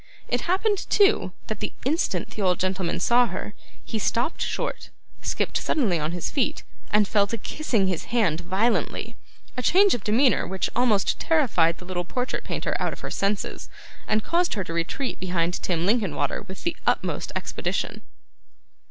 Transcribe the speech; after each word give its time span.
It 0.27 0.41
happened, 0.49 0.89
too, 0.89 1.31
that 1.45 1.59
the 1.59 1.73
instant 1.85 2.31
the 2.31 2.41
old 2.41 2.59
gentleman 2.59 2.99
saw 2.99 3.27
her, 3.27 3.53
he 3.85 3.99
stopped 3.99 4.41
short, 4.41 4.89
skipped 5.21 5.57
suddenly 5.57 5.99
on 5.99 6.11
his 6.11 6.31
feet, 6.31 6.63
and 6.89 7.07
fell 7.07 7.27
to 7.27 7.37
kissing 7.37 7.85
his 7.85 8.05
hand 8.05 8.39
violently: 8.41 9.15
a 9.55 9.61
change 9.61 9.93
of 9.93 10.03
demeanour 10.03 10.47
which 10.47 10.71
almost 10.75 11.19
terrified 11.19 11.77
the 11.77 11.85
little 11.85 12.03
portrait 12.03 12.43
painter 12.43 12.75
out 12.79 12.93
of 12.93 13.01
her 13.01 13.11
senses, 13.11 13.69
and 14.07 14.23
caused 14.23 14.55
her 14.55 14.63
to 14.63 14.73
retreat 14.73 15.19
behind 15.19 15.61
Tim 15.61 15.85
Linkinwater 15.85 16.41
with 16.41 16.63
the 16.63 16.75
utmost 16.87 17.31
expedition. 17.35 18.01